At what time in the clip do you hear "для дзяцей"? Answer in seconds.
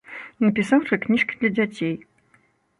1.43-1.95